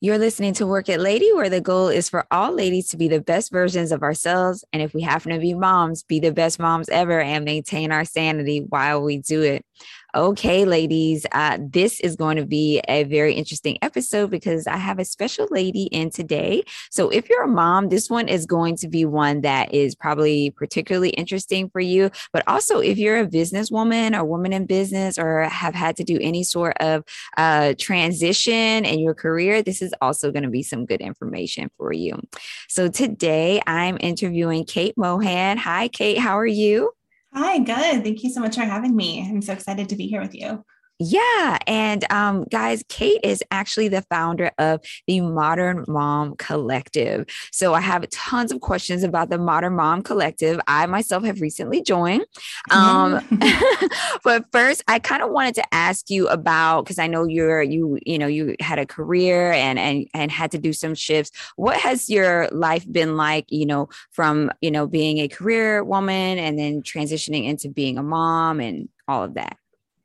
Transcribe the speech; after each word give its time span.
You're 0.00 0.18
listening 0.18 0.54
to 0.54 0.66
Work 0.66 0.88
It 0.88 1.00
Lady, 1.00 1.32
where 1.32 1.50
the 1.50 1.60
goal 1.60 1.88
is 1.88 2.08
for 2.08 2.24
all 2.30 2.52
ladies 2.52 2.86
to 2.90 2.96
be 2.96 3.08
the 3.08 3.20
best 3.20 3.50
versions 3.50 3.90
of 3.90 4.04
ourselves. 4.04 4.64
And 4.72 4.80
if 4.80 4.94
we 4.94 5.02
happen 5.02 5.32
to 5.32 5.40
be 5.40 5.54
moms, 5.54 6.04
be 6.04 6.20
the 6.20 6.30
best 6.30 6.60
moms 6.60 6.88
ever 6.88 7.20
and 7.20 7.44
maintain 7.44 7.90
our 7.90 8.04
sanity 8.04 8.64
while 8.68 9.02
we 9.02 9.18
do 9.18 9.42
it. 9.42 9.66
Okay, 10.14 10.64
ladies, 10.64 11.26
uh, 11.32 11.58
this 11.60 12.00
is 12.00 12.16
going 12.16 12.38
to 12.38 12.46
be 12.46 12.80
a 12.88 13.04
very 13.04 13.34
interesting 13.34 13.76
episode 13.82 14.30
because 14.30 14.66
I 14.66 14.78
have 14.78 14.98
a 14.98 15.04
special 15.04 15.46
lady 15.50 15.82
in 15.82 16.08
today. 16.08 16.62
So, 16.90 17.10
if 17.10 17.28
you're 17.28 17.44
a 17.44 17.48
mom, 17.48 17.90
this 17.90 18.08
one 18.08 18.26
is 18.26 18.46
going 18.46 18.76
to 18.76 18.88
be 18.88 19.04
one 19.04 19.42
that 19.42 19.74
is 19.74 19.94
probably 19.94 20.50
particularly 20.50 21.10
interesting 21.10 21.68
for 21.68 21.80
you. 21.80 22.10
But 22.32 22.42
also, 22.46 22.78
if 22.78 22.96
you're 22.96 23.18
a 23.18 23.26
businesswoman 23.26 24.18
or 24.18 24.24
woman 24.24 24.54
in 24.54 24.64
business 24.64 25.18
or 25.18 25.42
have 25.42 25.74
had 25.74 25.94
to 25.96 26.04
do 26.04 26.18
any 26.22 26.42
sort 26.42 26.78
of 26.80 27.04
uh, 27.36 27.74
transition 27.78 28.86
in 28.86 29.00
your 29.00 29.14
career, 29.14 29.62
this 29.62 29.82
is 29.82 29.94
also 30.00 30.32
going 30.32 30.44
to 30.44 30.48
be 30.48 30.62
some 30.62 30.86
good 30.86 31.02
information 31.02 31.70
for 31.76 31.92
you. 31.92 32.18
So, 32.66 32.88
today 32.88 33.60
I'm 33.66 33.98
interviewing 34.00 34.64
Kate 34.64 34.96
Mohan. 34.96 35.58
Hi, 35.58 35.88
Kate. 35.88 36.16
How 36.16 36.38
are 36.38 36.46
you? 36.46 36.92
Hi, 37.32 37.58
good. 37.58 38.04
Thank 38.04 38.22
you 38.22 38.30
so 38.30 38.40
much 38.40 38.56
for 38.56 38.62
having 38.62 38.94
me. 38.96 39.26
I'm 39.28 39.42
so 39.42 39.52
excited 39.52 39.88
to 39.88 39.96
be 39.96 40.06
here 40.08 40.20
with 40.20 40.34
you. 40.34 40.64
Yeah. 40.98 41.58
And 41.66 42.10
um, 42.10 42.44
guys, 42.50 42.82
Kate 42.88 43.20
is 43.22 43.42
actually 43.52 43.86
the 43.88 44.02
founder 44.02 44.50
of 44.58 44.80
the 45.06 45.20
Modern 45.20 45.84
Mom 45.86 46.34
Collective. 46.36 47.26
So 47.52 47.72
I 47.74 47.80
have 47.80 48.08
tons 48.10 48.50
of 48.50 48.60
questions 48.60 49.04
about 49.04 49.30
the 49.30 49.38
Modern 49.38 49.76
Mom 49.76 50.02
Collective. 50.02 50.60
I 50.66 50.86
myself 50.86 51.22
have 51.24 51.40
recently 51.40 51.82
joined. 51.82 52.26
Um, 52.72 53.20
but 54.24 54.46
first, 54.50 54.82
I 54.88 54.98
kind 54.98 55.22
of 55.22 55.30
wanted 55.30 55.54
to 55.56 55.74
ask 55.74 56.10
you 56.10 56.26
about 56.28 56.84
because 56.84 56.98
I 56.98 57.06
know 57.06 57.24
you're 57.24 57.62
you 57.62 57.98
you 58.04 58.18
know 58.18 58.26
you 58.26 58.56
had 58.60 58.78
a 58.78 58.86
career 58.86 59.52
and 59.52 59.78
and 59.78 60.08
and 60.14 60.32
had 60.32 60.50
to 60.52 60.58
do 60.58 60.72
some 60.72 60.94
shifts. 60.94 61.30
What 61.56 61.76
has 61.78 62.10
your 62.10 62.48
life 62.50 62.90
been 62.90 63.16
like? 63.16 63.46
You 63.48 63.66
know, 63.66 63.88
from 64.10 64.50
you 64.60 64.70
know 64.70 64.86
being 64.86 65.18
a 65.18 65.28
career 65.28 65.84
woman 65.84 66.38
and 66.38 66.58
then 66.58 66.82
transitioning 66.82 67.44
into 67.44 67.68
being 67.68 67.98
a 67.98 68.02
mom 68.02 68.60
and 68.60 68.88
all 69.06 69.22
of 69.22 69.34
that. 69.34 69.56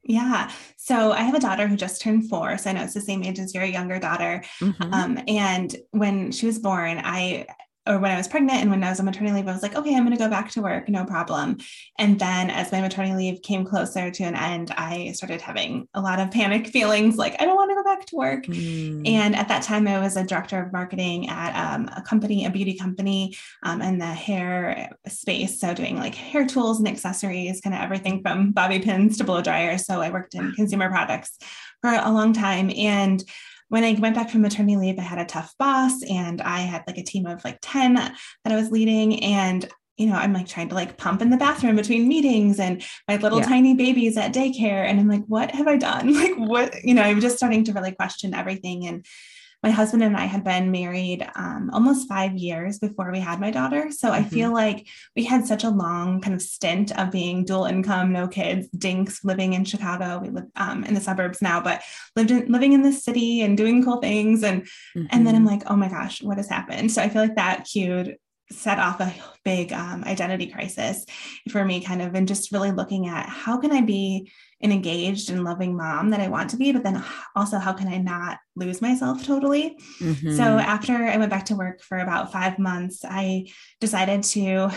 Yeah. 0.04 0.52
So 0.78 1.14
I 1.14 1.22
have 1.22 1.34
a 1.34 1.40
daughter 1.40 1.68
who 1.68 1.78
just 1.78 2.02
turned 2.02 2.30
four. 2.30 2.58
So 2.58 2.70
I 2.70 2.74
know 2.74 2.84
it's 2.84 2.94
the 2.94 3.02
same 3.02 3.24
age 3.24 3.40
as 3.40 3.54
your 3.54 3.64
younger 3.64 4.00
daughter. 4.00 4.44
Mm-hmm. 4.60 4.94
Um, 4.94 5.20
and 5.28 5.76
when 5.92 6.32
she 6.32 6.46
was 6.46 6.60
born, 6.60 7.02
I 7.04 7.48
or 7.86 8.00
when 8.00 8.12
I 8.12 8.18
was 8.18 8.28
pregnant 8.28 8.62
and 8.62 8.70
when 8.70 8.84
I 8.84 8.90
was 8.90 9.00
on 9.00 9.06
maternity 9.06 9.36
leave, 9.36 9.48
I 9.48 9.52
was 9.52 9.62
like, 9.62 9.76
okay, 9.76 9.94
I'm 9.94 10.06
going 10.06 10.16
to 10.16 10.24
go 10.24 10.30
back 10.30 10.52
to 10.52 10.62
work, 10.62 10.88
no 10.88 11.04
problem. 11.04 11.58
And 12.00 12.18
then 12.18 12.50
as 12.50 12.72
my 12.72 12.80
maternity 12.80 13.16
leave 13.16 13.42
came 13.42 13.66
closer 13.66 14.10
to 14.10 14.24
an 14.24 14.36
end, 14.36 14.72
I 14.72 15.12
started 15.12 15.42
having 15.42 15.88
a 15.94 16.02
lot 16.02 16.20
of 16.20 16.32
panic 16.32 16.68
feelings 16.74 17.18
like, 17.18 17.36
I 17.42 17.46
don't 17.46 17.56
want 17.56 17.72
to 17.72 17.76
go 17.76 17.84
back 17.84 18.06
to 18.06 18.16
work. 18.16 18.46
Mm. 18.46 19.08
And 19.08 19.36
at 19.36 19.50
that 19.50 19.64
time, 19.64 19.88
I 19.88 20.00
was 20.00 20.16
a 20.16 20.24
director 20.24 20.62
of 20.62 20.72
marketing 20.72 21.28
at 21.30 21.54
um, 21.56 21.90
a 21.96 22.02
company, 22.02 22.46
a 22.46 22.50
beauty 22.50 22.78
company 22.78 23.36
um, 23.64 23.82
in 23.82 23.98
the 23.98 24.06
hair 24.06 24.90
space. 25.08 25.60
So 25.60 25.74
doing 25.74 25.98
like 25.98 26.16
hair 26.16 26.46
tools 26.46 26.80
and 26.80 26.88
accessories, 26.88 27.60
kind 27.60 27.76
of 27.76 27.82
everything 27.82 28.22
from 28.22 28.52
bobby 28.52 28.80
pins 28.80 29.18
to 29.18 29.26
blow 29.26 29.42
dryers. 29.42 29.86
So 29.86 30.00
I 30.00 30.10
worked 30.10 30.36
in 30.36 30.54
consumer 30.54 30.90
products 30.90 31.38
for 31.82 31.90
a 31.92 32.12
long 32.12 32.32
time. 32.32 32.72
And 32.76 33.24
when 33.74 33.84
I 33.84 33.94
went 33.94 34.14
back 34.14 34.30
from 34.30 34.44
maternity 34.44 34.78
leave, 34.78 35.00
I 35.00 35.02
had 35.02 35.18
a 35.18 35.26
tough 35.26 35.56
boss 35.58 36.04
and 36.04 36.44
I 36.44 36.60
had 36.60 36.84
like 36.86 37.00
a 37.00 37.04
team 37.04 37.26
of 37.26 37.44
like 37.44 37.58
10 37.64 37.96
that 37.96 38.16
I 38.46 38.56
was 38.56 38.70
leading. 38.70 39.24
And 39.24 39.68
you 39.98 40.06
know, 40.06 40.14
I'm 40.14 40.32
like 40.32 40.48
trying 40.48 40.70
to 40.70 40.76
like 40.76 40.96
pump 40.96 41.24
in 41.24 41.32
the 41.32 41.38
bathroom 41.38 41.76
between 41.76 42.08
meetings 42.08 42.60
and 42.60 42.84
my 43.08 43.16
little 43.16 43.40
yeah. 43.40 43.48
tiny 43.48 43.74
babies 43.74 44.16
at 44.16 44.32
daycare. 44.32 44.86
And 44.86 45.00
I'm 45.00 45.08
like, 45.08 45.24
what 45.26 45.50
have 45.50 45.68
I 45.68 45.78
done? 45.78 46.14
Like, 46.14 46.36
what, 46.38 46.84
you 46.84 46.94
know, 46.94 47.02
I'm 47.02 47.20
just 47.20 47.38
starting 47.38 47.64
to 47.64 47.74
really 47.74 47.94
question 47.94 48.36
everything. 48.36 48.86
And 48.86 49.04
my 49.64 49.72
husband 49.72 50.04
and 50.04 50.18
I 50.18 50.26
had 50.26 50.44
been 50.44 50.72
married 50.72 51.26
um, 51.36 51.70
almost 51.72 52.10
five 52.10 52.34
years 52.34 52.80
before 52.80 53.12
we 53.12 53.20
had 53.20 53.40
my 53.40 53.50
daughter. 53.50 53.90
So 53.92 54.10
mm-hmm. 54.10 54.26
I 54.26 54.28
feel 54.28 54.54
like 54.54 54.88
we 55.16 55.24
had 55.24 55.48
such 55.48 55.64
a 55.64 55.70
long 55.70 56.20
kind 56.20 56.36
of 56.36 56.42
stint 56.42 56.98
of 57.00 57.12
being 57.12 57.46
dual 57.46 57.66
income, 57.66 58.12
no 58.12 58.28
kids, 58.28 58.68
dinks, 58.70 59.24
living 59.24 59.54
in 59.54 59.64
Chicago. 59.64 60.20
We 60.20 60.30
live 60.30 60.46
um, 60.58 60.84
in 60.84 60.94
the 60.94 61.02
suburbs 61.02 61.42
now, 61.42 61.62
but 61.62 61.82
lived 62.18 62.32
in, 62.32 62.52
living 62.52 62.74
in 62.74 62.82
the 62.82 62.92
city 62.92 63.42
and 63.42 63.58
doing 63.58 63.84
cool 63.84 64.02
things. 64.02 64.44
And 64.44 64.64
mm-hmm. 64.64 65.06
and 65.12 65.26
then 65.26 65.36
I'm 65.36 65.46
mm-hmm. 65.46 65.60
like, 65.60 65.64
oh 65.68 65.78
my 65.78 65.88
gosh, 65.88 66.22
what 66.22 66.38
has 66.38 66.50
happened? 66.50 66.92
So 66.92 67.02
I 67.02 67.08
feel 67.08 67.22
like 67.22 67.36
that 67.36 67.66
cued 67.66 68.18
set 68.52 68.80
off 68.80 69.00
a 69.00 69.14
big 69.44 69.74
um, 69.74 70.04
identity 70.04 70.48
crisis 70.48 71.06
for 71.50 71.64
me 71.66 71.82
kind 71.82 72.02
of 72.02 72.14
and 72.14 72.28
just 72.28 72.52
really 72.52 72.72
looking 72.72 73.08
at 73.08 73.28
how 73.28 73.58
can 73.58 73.72
i 73.72 73.82
be 73.82 74.32
an 74.64 74.72
engaged 74.72 75.30
and 75.30 75.44
loving 75.44 75.76
mom 75.76 76.10
that 76.10 76.22
I 76.22 76.30
want 76.30 76.50
to 76.52 76.58
be, 76.58 76.72
but 76.72 76.84
then 76.84 77.04
also 77.36 77.60
how 77.60 77.74
can 77.74 77.88
I 77.90 77.98
not 77.98 78.40
lose 78.56 78.82
myself 78.82 79.26
totally? 79.26 79.78
Mm-hmm. 80.00 80.36
So 80.36 80.44
after 80.44 80.94
I 80.94 81.18
went 81.18 81.30
back 81.30 81.46
to 81.48 81.56
work 81.56 81.82
for 81.82 82.00
about 82.00 82.32
five 82.32 82.58
months, 82.58 83.04
I 83.08 83.48
decided 83.82 84.24
to 84.24 84.72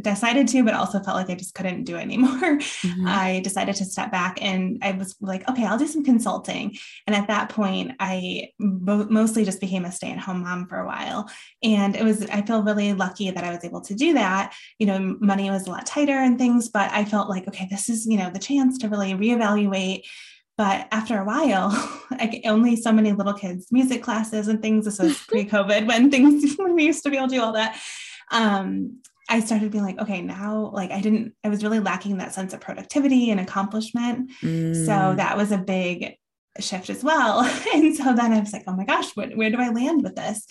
decided 0.00 0.48
to, 0.48 0.64
but 0.64 0.74
also 0.74 1.00
felt 1.00 1.16
like 1.16 1.30
I 1.30 1.34
just 1.34 1.54
couldn't 1.54 1.84
do 1.84 1.96
it 1.96 2.02
anymore. 2.02 2.58
Mm-hmm. 2.82 3.06
I 3.06 3.40
decided 3.40 3.76
to 3.76 3.84
step 3.84 4.10
back 4.10 4.38
and 4.40 4.78
I 4.82 4.92
was 4.92 5.14
like, 5.20 5.48
okay, 5.48 5.64
I'll 5.64 5.78
do 5.78 5.86
some 5.86 6.04
consulting. 6.04 6.76
And 7.06 7.14
at 7.14 7.28
that 7.28 7.48
point, 7.48 7.92
I 8.00 8.48
bo- 8.58 9.06
mostly 9.08 9.44
just 9.44 9.60
became 9.60 9.84
a 9.84 9.92
stay 9.92 10.10
at 10.10 10.18
home 10.18 10.42
mom 10.42 10.66
for 10.66 10.78
a 10.78 10.86
while. 10.86 11.30
And 11.62 11.94
it 11.94 12.02
was, 12.02 12.26
I 12.26 12.42
feel 12.42 12.62
really 12.62 12.92
lucky 12.92 13.30
that 13.30 13.44
I 13.44 13.50
was 13.50 13.64
able 13.64 13.82
to 13.82 13.94
do 13.94 14.14
that. 14.14 14.54
You 14.78 14.86
know, 14.86 15.16
money 15.20 15.48
was 15.50 15.66
a 15.66 15.70
lot 15.70 15.86
tighter 15.86 16.12
and 16.12 16.38
things, 16.38 16.70
but 16.70 16.90
I 16.92 17.04
felt 17.04 17.28
like, 17.28 17.46
okay, 17.48 17.68
this 17.70 17.88
is, 17.88 18.06
you 18.06 18.16
know, 18.16 18.30
the 18.30 18.38
chance 18.38 18.78
to 18.78 18.88
really 18.88 19.12
reevaluate 19.12 20.02
but 20.58 20.86
after 20.92 21.18
a 21.18 21.24
while, 21.24 21.70
like 22.10 22.42
only 22.44 22.76
so 22.76 22.92
many 22.92 23.12
little 23.12 23.32
kids, 23.32 23.68
music 23.70 24.02
classes 24.02 24.48
and 24.48 24.60
things. 24.60 24.84
This 24.84 24.98
was 24.98 25.18
pre-COVID 25.28 25.86
when 25.86 26.10
things 26.10 26.56
when 26.56 26.74
we 26.74 26.84
used 26.84 27.02
to 27.04 27.10
be 27.10 27.16
able 27.16 27.28
to 27.28 27.34
do 27.34 27.42
all 27.42 27.52
that. 27.52 27.80
Um, 28.30 28.98
I 29.28 29.40
started 29.40 29.70
being 29.70 29.84
like, 29.84 29.98
okay, 29.98 30.20
now 30.20 30.70
like 30.72 30.90
I 30.90 31.00
didn't, 31.00 31.34
I 31.44 31.48
was 31.48 31.62
really 31.62 31.80
lacking 31.80 32.18
that 32.18 32.34
sense 32.34 32.52
of 32.52 32.60
productivity 32.60 33.30
and 33.30 33.40
accomplishment. 33.40 34.30
Mm. 34.42 34.86
So 34.86 35.14
that 35.16 35.36
was 35.36 35.52
a 35.52 35.58
big 35.58 36.16
shift 36.58 36.90
as 36.90 37.02
well. 37.02 37.40
and 37.74 37.96
so 37.96 38.14
then 38.14 38.32
I 38.32 38.40
was 38.40 38.52
like, 38.52 38.64
oh 38.66 38.76
my 38.76 38.84
gosh, 38.84 39.14
what, 39.14 39.36
where 39.36 39.50
do 39.50 39.60
I 39.60 39.70
land 39.70 40.02
with 40.02 40.16
this? 40.16 40.46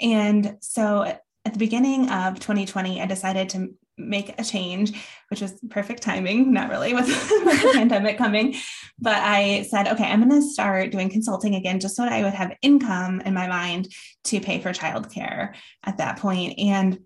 And 0.00 0.56
so 0.60 1.02
at 1.02 1.52
the 1.52 1.58
beginning 1.58 2.10
of 2.10 2.40
2020, 2.40 3.00
I 3.00 3.06
decided 3.06 3.48
to 3.50 3.70
make 3.96 4.38
a 4.38 4.44
change, 4.44 4.92
which 5.28 5.40
was 5.40 5.60
perfect 5.68 6.02
timing, 6.02 6.52
not 6.52 6.70
really 6.70 6.94
with, 6.94 7.06
with 7.44 7.62
the 7.62 7.70
pandemic 7.74 8.18
coming. 8.18 8.56
But 8.98 9.16
I 9.16 9.66
said, 9.70 9.88
okay, 9.88 10.04
I'm 10.04 10.26
going 10.26 10.40
to 10.40 10.48
start 10.48 10.90
doing 10.90 11.10
consulting 11.10 11.54
again, 11.54 11.80
just 11.80 11.96
so 11.96 12.02
that 12.02 12.12
I 12.12 12.22
would 12.22 12.34
have 12.34 12.56
income 12.62 13.20
in 13.20 13.34
my 13.34 13.46
mind 13.46 13.88
to 14.24 14.40
pay 14.40 14.60
for 14.60 14.72
childcare 14.72 15.54
at 15.84 15.98
that 15.98 16.18
point. 16.18 16.58
And 16.58 16.98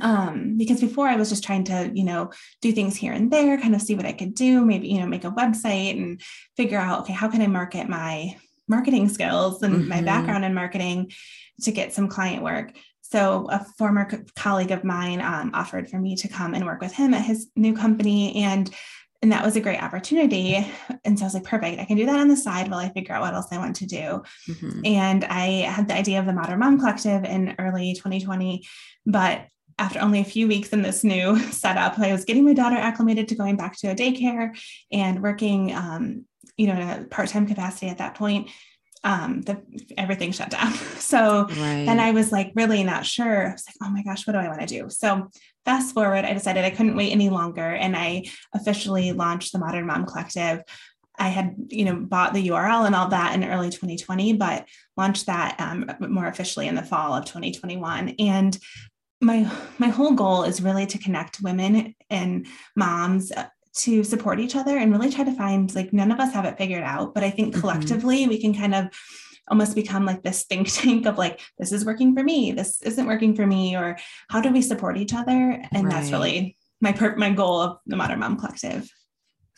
um 0.00 0.56
because 0.56 0.80
before 0.80 1.06
i 1.06 1.16
was 1.16 1.28
just 1.28 1.44
trying 1.44 1.64
to 1.64 1.90
you 1.94 2.04
know 2.04 2.30
do 2.62 2.72
things 2.72 2.96
here 2.96 3.12
and 3.12 3.30
there 3.30 3.60
kind 3.60 3.74
of 3.74 3.82
see 3.82 3.94
what 3.94 4.06
i 4.06 4.12
could 4.12 4.34
do 4.34 4.64
maybe 4.64 4.88
you 4.88 4.98
know 4.98 5.06
make 5.06 5.24
a 5.24 5.30
website 5.30 5.96
and 5.96 6.20
figure 6.56 6.78
out 6.78 7.00
okay 7.00 7.12
how 7.12 7.28
can 7.28 7.42
i 7.42 7.46
market 7.46 7.88
my 7.88 8.34
marketing 8.68 9.08
skills 9.08 9.62
and 9.62 9.74
mm-hmm. 9.74 9.88
my 9.88 10.00
background 10.00 10.44
in 10.44 10.54
marketing 10.54 11.12
to 11.62 11.70
get 11.70 11.92
some 11.92 12.08
client 12.08 12.42
work 12.42 12.72
so 13.02 13.46
a 13.50 13.64
former 13.78 14.06
co- 14.06 14.24
colleague 14.34 14.72
of 14.72 14.82
mine 14.82 15.20
um, 15.20 15.52
offered 15.54 15.88
for 15.88 15.98
me 15.98 16.16
to 16.16 16.28
come 16.28 16.54
and 16.54 16.64
work 16.64 16.80
with 16.80 16.92
him 16.92 17.14
at 17.14 17.24
his 17.24 17.48
new 17.54 17.74
company 17.74 18.42
and 18.42 18.74
and 19.22 19.32
that 19.32 19.44
was 19.44 19.56
a 19.56 19.60
great 19.60 19.82
opportunity 19.82 20.66
and 21.04 21.18
so 21.18 21.24
i 21.24 21.26
was 21.26 21.34
like 21.34 21.44
perfect 21.44 21.80
i 21.80 21.84
can 21.84 21.96
do 21.96 22.06
that 22.06 22.18
on 22.18 22.28
the 22.28 22.36
side 22.36 22.70
while 22.70 22.80
i 22.80 22.88
figure 22.88 23.14
out 23.14 23.22
what 23.22 23.34
else 23.34 23.48
i 23.52 23.58
want 23.58 23.76
to 23.76 23.86
do 23.86 24.22
mm-hmm. 24.48 24.80
and 24.84 25.24
i 25.24 25.46
had 25.62 25.88
the 25.88 25.94
idea 25.94 26.18
of 26.18 26.26
the 26.26 26.32
modern 26.32 26.58
mom 26.58 26.78
collective 26.78 27.24
in 27.24 27.54
early 27.58 27.94
2020 27.94 28.66
but 29.06 29.46
after 29.78 30.00
only 30.00 30.20
a 30.20 30.24
few 30.24 30.48
weeks 30.48 30.70
in 30.70 30.82
this 30.82 31.04
new 31.04 31.38
setup, 31.50 31.98
I 31.98 32.12
was 32.12 32.24
getting 32.24 32.44
my 32.44 32.54
daughter 32.54 32.76
acclimated 32.76 33.28
to 33.28 33.34
going 33.34 33.56
back 33.56 33.76
to 33.78 33.88
a 33.88 33.94
daycare 33.94 34.58
and 34.90 35.22
working, 35.22 35.74
um, 35.74 36.24
you 36.56 36.66
know, 36.66 36.74
in 36.74 36.88
a 36.88 37.04
part-time 37.04 37.46
capacity 37.46 37.88
at 37.88 37.98
that 37.98 38.14
point. 38.14 38.50
Um, 39.04 39.42
the 39.42 39.62
everything 39.96 40.32
shut 40.32 40.50
down. 40.50 40.72
So 41.06 41.44
right. 41.44 41.84
then 41.86 42.00
I 42.00 42.10
was 42.10 42.32
like 42.32 42.50
really 42.56 42.82
not 42.82 43.06
sure. 43.06 43.50
I 43.50 43.52
was 43.52 43.64
like, 43.68 43.76
oh 43.80 43.92
my 43.92 44.02
gosh, 44.02 44.26
what 44.26 44.32
do 44.32 44.40
I 44.40 44.48
want 44.48 44.60
to 44.62 44.66
do? 44.66 44.90
So 44.90 45.30
fast 45.64 45.94
forward, 45.94 46.24
I 46.24 46.32
decided 46.32 46.64
I 46.64 46.70
couldn't 46.70 46.96
wait 46.96 47.12
any 47.12 47.28
longer, 47.28 47.62
and 47.62 47.94
I 47.94 48.24
officially 48.52 49.12
launched 49.12 49.52
the 49.52 49.60
Modern 49.60 49.86
Mom 49.86 50.06
Collective. 50.06 50.62
I 51.18 51.28
had, 51.28 51.54
you 51.68 51.84
know, 51.84 51.94
bought 51.94 52.34
the 52.34 52.48
URL 52.48 52.86
and 52.86 52.94
all 52.94 53.08
that 53.08 53.34
in 53.34 53.44
early 53.44 53.70
2020, 53.70 54.32
but 54.34 54.66
launched 54.96 55.26
that 55.26 55.60
um, 55.60 55.88
more 56.00 56.26
officially 56.26 56.66
in 56.66 56.74
the 56.74 56.82
fall 56.82 57.14
of 57.14 57.24
2021. 57.24 58.16
And 58.18 58.58
my 59.20 59.50
my 59.78 59.88
whole 59.88 60.12
goal 60.12 60.42
is 60.42 60.62
really 60.62 60.86
to 60.86 60.98
connect 60.98 61.40
women 61.40 61.94
and 62.10 62.46
moms 62.74 63.32
uh, 63.32 63.46
to 63.72 64.04
support 64.04 64.40
each 64.40 64.56
other 64.56 64.76
and 64.76 64.92
really 64.92 65.10
try 65.10 65.24
to 65.24 65.34
find 65.34 65.74
like 65.74 65.92
none 65.92 66.10
of 66.10 66.20
us 66.20 66.32
have 66.32 66.44
it 66.44 66.58
figured 66.58 66.82
out 66.82 67.14
but 67.14 67.24
i 67.24 67.30
think 67.30 67.52
mm-hmm. 67.52 67.60
collectively 67.60 68.20
mm-hmm. 68.20 68.30
we 68.30 68.40
can 68.40 68.54
kind 68.54 68.74
of 68.74 68.88
almost 69.48 69.74
become 69.74 70.04
like 70.04 70.22
this 70.22 70.44
think 70.44 70.68
tank 70.72 71.06
of 71.06 71.18
like 71.18 71.40
this 71.58 71.72
is 71.72 71.84
working 71.84 72.14
for 72.14 72.22
me 72.22 72.52
this 72.52 72.82
isn't 72.82 73.06
working 73.06 73.34
for 73.34 73.46
me 73.46 73.76
or 73.76 73.96
how 74.28 74.40
do 74.40 74.50
we 74.50 74.62
support 74.62 74.96
each 74.96 75.14
other 75.14 75.62
and 75.72 75.84
right. 75.84 75.92
that's 75.92 76.10
really 76.10 76.56
my 76.80 76.92
per- 76.92 77.16
my 77.16 77.30
goal 77.30 77.60
of 77.60 77.78
the 77.86 77.96
modern 77.96 78.18
mom 78.18 78.36
collective 78.36 78.90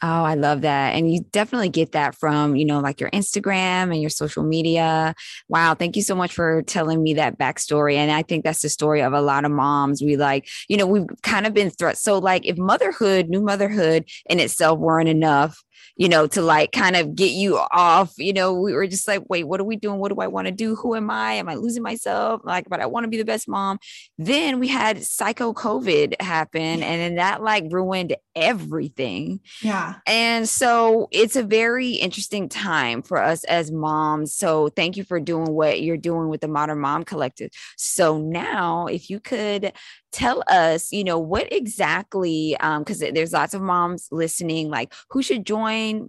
Oh, 0.00 0.23
I 0.23 0.35
love 0.35 0.61
that. 0.61 0.95
And 0.95 1.12
you 1.12 1.23
definitely 1.33 1.71
get 1.71 1.91
that 1.93 2.15
from, 2.15 2.55
you 2.55 2.65
know, 2.65 2.79
like 2.79 3.00
your 3.00 3.11
Instagram 3.11 3.91
and 3.91 4.00
your 4.00 4.11
social 4.11 4.45
media. 4.45 5.12
Wow. 5.49 5.75
Thank 5.75 5.97
you 5.97 6.03
so 6.03 6.15
much 6.15 6.33
for 6.33 6.62
telling 6.62 7.03
me 7.03 7.15
that 7.15 7.37
backstory. 7.37 7.97
And 7.97 8.12
I 8.12 8.23
think 8.23 8.45
that's 8.45 8.62
the 8.62 8.69
story 8.69 9.00
of 9.00 9.12
a 9.12 9.21
lot 9.21 9.45
of 9.45 9.50
moms. 9.50 10.00
We 10.00 10.17
like, 10.17 10.49
you 10.69 10.77
know, 10.77 10.87
we've 10.87 11.06
kind 11.23 11.47
of 11.47 11.55
been 11.55 11.71
threat. 11.71 11.99
So, 11.99 12.19
like, 12.19 12.47
if 12.47 12.56
motherhood, 12.56 13.29
new 13.29 13.43
motherhood 13.43 14.09
in 14.31 14.39
itself 14.39 14.79
weren't 14.79 15.09
enough, 15.09 15.61
you 15.96 16.08
know, 16.08 16.26
to 16.28 16.42
like 16.42 16.72
kind 16.72 16.96
of 16.96 17.14
get 17.14 17.32
you 17.32 17.58
off. 17.58 18.12
You 18.19 18.32
know, 18.32 18.54
we 18.54 18.72
were 18.72 18.86
just 18.86 19.08
like, 19.08 19.22
wait, 19.28 19.44
what 19.44 19.60
are 19.60 19.64
we 19.64 19.76
doing? 19.76 19.98
What 19.98 20.12
do 20.12 20.20
I 20.20 20.26
want 20.26 20.46
to 20.46 20.52
do? 20.52 20.76
Who 20.76 20.94
am 20.94 21.10
I? 21.10 21.34
Am 21.34 21.48
I 21.48 21.54
losing 21.54 21.82
myself? 21.82 22.40
Like, 22.44 22.69
but 22.69 22.80
I 22.80 22.86
want 22.86 23.04
to 23.04 23.08
be 23.08 23.16
the 23.16 23.25
best 23.25 23.48
mom. 23.48 23.78
Then 24.16 24.58
we 24.58 24.69
had 24.69 25.02
psycho 25.02 25.52
COVID 25.52 26.20
happen, 26.20 26.82
and 26.82 27.00
then 27.00 27.14
that 27.16 27.42
like 27.42 27.64
ruined 27.70 28.16
everything. 28.34 29.40
Yeah. 29.62 29.96
And 30.06 30.48
so 30.48 31.08
it's 31.10 31.36
a 31.36 31.42
very 31.42 31.90
interesting 31.92 32.48
time 32.48 33.02
for 33.02 33.22
us 33.22 33.44
as 33.44 33.70
moms. 33.70 34.34
So 34.34 34.69
thank 34.69 34.96
you 34.96 35.04
for 35.04 35.20
doing 35.20 35.52
what 35.52 35.82
you're 35.82 35.96
doing 35.96 36.28
with 36.28 36.40
the 36.40 36.48
Modern 36.48 36.78
Mom 36.78 37.04
Collective. 37.04 37.50
So 37.76 38.19
now, 38.19 38.86
if 38.86 39.10
you 39.10 39.20
could 39.20 39.72
tell 40.10 40.42
us, 40.48 40.90
you 40.92 41.04
know, 41.04 41.19
what 41.19 41.52
exactly, 41.52 42.56
because 42.58 43.02
um, 43.02 43.14
there's 43.14 43.32
lots 43.32 43.54
of 43.54 43.60
moms 43.60 44.08
listening, 44.10 44.70
like 44.70 44.92
who 45.10 45.22
should 45.22 45.44
join 45.44 45.68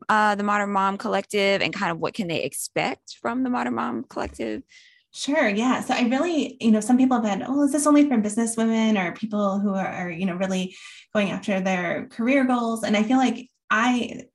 uh, 0.09 0.35
the 0.35 0.43
Modern 0.43 0.71
Mom 0.71 0.97
Collective 0.97 1.61
and 1.61 1.73
kind 1.73 1.91
of 1.91 1.99
what 1.99 2.13
can 2.13 2.27
they 2.27 2.43
expect 2.43 3.17
from 3.21 3.43
the 3.43 3.49
Modern 3.49 3.75
Mom 3.75 4.03
Collective? 4.03 4.63
Sure. 5.11 5.49
Yeah. 5.49 5.81
So 5.81 5.93
I 5.95 6.01
really, 6.03 6.57
you 6.61 6.71
know, 6.71 6.79
some 6.79 6.97
people 6.97 7.19
have 7.19 7.23
been, 7.23 7.43
oh, 7.47 7.63
is 7.63 7.71
this 7.71 7.87
only 7.87 8.07
for 8.07 8.17
business 8.17 8.55
women 8.55 8.97
or 8.97 9.11
people 9.13 9.59
who 9.59 9.73
are, 9.73 10.09
you 10.09 10.25
know, 10.25 10.35
really 10.35 10.75
going 11.13 11.31
after 11.31 11.59
their 11.59 12.07
career 12.07 12.45
goals? 12.45 12.83
And 12.83 12.95
I 12.95 13.03
feel 13.03 13.17
like 13.17 13.49
I 13.71 14.25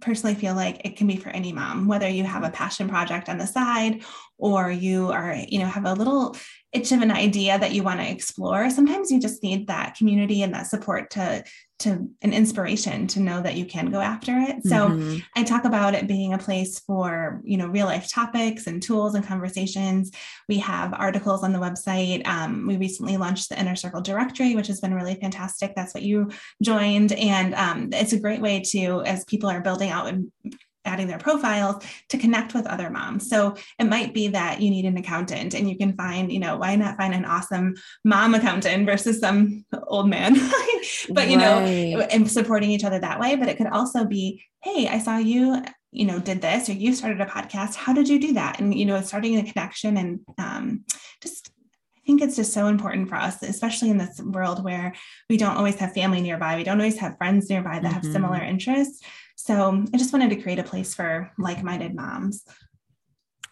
personally 0.00 0.34
feel 0.34 0.54
like 0.54 0.80
it 0.84 0.96
can 0.96 1.06
be 1.06 1.16
for 1.16 1.28
any 1.28 1.52
mom, 1.52 1.86
whether 1.86 2.08
you 2.08 2.24
have 2.24 2.42
a 2.42 2.50
passion 2.50 2.88
project 2.88 3.28
on 3.28 3.38
the 3.38 3.46
side 3.46 4.02
or 4.44 4.70
you 4.70 5.10
are, 5.10 5.34
you 5.48 5.58
know, 5.58 5.64
have 5.64 5.86
a 5.86 5.94
little 5.94 6.36
itch 6.74 6.92
of 6.92 7.00
an 7.00 7.10
idea 7.10 7.58
that 7.58 7.72
you 7.72 7.82
want 7.82 8.00
to 8.00 8.10
explore 8.10 8.68
sometimes 8.68 9.08
you 9.08 9.20
just 9.20 9.44
need 9.44 9.68
that 9.68 9.94
community 9.94 10.42
and 10.42 10.52
that 10.52 10.66
support 10.66 11.08
to 11.08 11.42
to 11.78 12.08
an 12.22 12.32
inspiration 12.32 13.06
to 13.06 13.20
know 13.20 13.42
that 13.42 13.56
you 13.56 13.64
can 13.64 13.90
go 13.90 14.00
after 14.00 14.38
it. 14.38 14.62
So 14.64 14.88
mm-hmm. 14.88 15.18
i 15.34 15.42
talk 15.42 15.64
about 15.64 15.94
it 15.94 16.06
being 16.06 16.32
a 16.32 16.38
place 16.38 16.78
for 16.80 17.40
you 17.44 17.56
know 17.56 17.66
real 17.66 17.86
life 17.86 18.10
topics 18.10 18.66
and 18.66 18.82
tools 18.82 19.14
and 19.14 19.26
conversations. 19.26 20.10
We 20.48 20.58
have 20.58 20.94
articles 20.94 21.42
on 21.42 21.52
the 21.52 21.58
website. 21.58 22.26
Um, 22.26 22.66
we 22.66 22.76
recently 22.76 23.16
launched 23.16 23.48
the 23.48 23.58
inner 23.58 23.76
circle 23.76 24.00
directory 24.00 24.54
which 24.54 24.68
has 24.68 24.80
been 24.80 24.94
really 24.94 25.16
fantastic. 25.16 25.74
That's 25.74 25.94
what 25.94 26.04
you 26.04 26.30
joined. 26.62 27.12
And 27.12 27.54
um, 27.54 27.88
it's 27.92 28.12
a 28.12 28.20
great 28.20 28.40
way 28.40 28.60
to 28.72 29.02
as 29.04 29.24
people 29.24 29.50
are 29.50 29.60
building 29.60 29.90
out 29.90 30.06
and 30.06 30.30
adding 30.84 31.06
their 31.06 31.18
profiles 31.18 31.84
to 32.08 32.18
connect 32.18 32.54
with 32.54 32.66
other 32.66 32.90
moms. 32.90 33.28
So 33.28 33.56
it 33.78 33.84
might 33.84 34.14
be 34.14 34.28
that 34.28 34.60
you 34.60 34.70
need 34.70 34.84
an 34.84 34.96
accountant 34.96 35.54
and 35.54 35.68
you 35.68 35.76
can 35.76 35.96
find, 35.96 36.30
you 36.30 36.38
know, 36.38 36.56
why 36.56 36.76
not 36.76 36.96
find 36.96 37.14
an 37.14 37.24
awesome 37.24 37.74
mom 38.04 38.34
accountant 38.34 38.86
versus 38.86 39.20
some 39.20 39.64
old 39.86 40.08
man, 40.08 40.34
but 41.10 41.30
you 41.30 41.38
right. 41.38 41.94
know, 41.94 42.00
and 42.10 42.30
supporting 42.30 42.70
each 42.70 42.84
other 42.84 42.98
that 42.98 43.20
way. 43.20 43.36
But 43.36 43.48
it 43.48 43.56
could 43.56 43.68
also 43.68 44.04
be, 44.04 44.44
hey, 44.62 44.88
I 44.88 44.98
saw 44.98 45.18
you, 45.18 45.62
you 45.90 46.06
know, 46.06 46.18
did 46.18 46.42
this 46.42 46.68
or 46.68 46.72
you 46.72 46.94
started 46.94 47.20
a 47.20 47.26
podcast. 47.26 47.74
How 47.74 47.92
did 47.92 48.08
you 48.08 48.20
do 48.20 48.34
that? 48.34 48.60
And, 48.60 48.74
you 48.74 48.84
know, 48.84 49.00
starting 49.00 49.38
a 49.38 49.44
connection 49.44 49.96
and 49.96 50.20
um, 50.38 50.84
just 51.22 51.50
I 52.04 52.06
think 52.06 52.20
it's 52.20 52.36
just 52.36 52.52
so 52.52 52.66
important 52.66 53.08
for 53.08 53.14
us, 53.14 53.42
especially 53.42 53.88
in 53.88 53.96
this 53.96 54.20
world 54.20 54.62
where 54.62 54.92
we 55.30 55.38
don't 55.38 55.56
always 55.56 55.76
have 55.76 55.94
family 55.94 56.20
nearby. 56.20 56.56
We 56.56 56.62
don't 56.62 56.78
always 56.78 56.98
have 56.98 57.16
friends 57.16 57.48
nearby 57.48 57.78
that 57.78 57.82
mm-hmm. 57.82 57.94
have 57.94 58.04
similar 58.04 58.42
interests. 58.42 59.02
So 59.36 59.84
I 59.92 59.96
just 59.98 60.12
wanted 60.12 60.30
to 60.30 60.42
create 60.42 60.58
a 60.58 60.64
place 60.64 60.94
for 60.94 61.30
like 61.38 61.62
minded 61.62 61.94
moms. 61.94 62.44